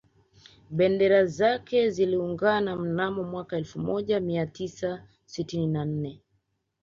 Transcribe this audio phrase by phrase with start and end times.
[0.69, 6.21] Bendera zake ziliungana mnamo mwaka elfu moja mia tisa sitini na nne